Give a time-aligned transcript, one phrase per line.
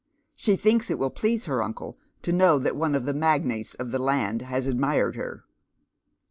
[0.33, 3.91] She thinks it will please her imcle to know that one of tlie magnates of
[3.91, 5.43] the land has admired her.